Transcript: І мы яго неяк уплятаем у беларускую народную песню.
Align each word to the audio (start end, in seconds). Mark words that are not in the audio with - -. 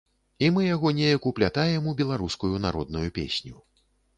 І 0.45 0.47
мы 0.55 0.63
яго 0.75 0.91
неяк 0.99 1.27
уплятаем 1.31 1.91
у 1.91 1.95
беларускую 2.01 2.55
народную 2.67 3.05
песню. 3.19 3.55